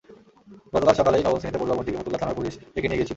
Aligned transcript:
গতকাল 0.73 0.95
সকালেই 0.99 1.23
নবম 1.25 1.39
শ্রেণিতে 1.39 1.59
পড়ুয়া 1.59 1.77
বোনটিকে 1.77 1.97
ফতুল্লা 1.99 2.19
থানার 2.21 2.37
পুলিশ 2.37 2.53
ডেকে 2.73 2.87
নিয়ে 2.87 2.99
গিয়েছিল। 2.99 3.09